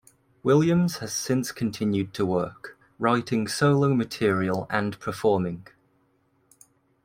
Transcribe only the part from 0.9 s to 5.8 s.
has since continued to work, writing solo material and performing.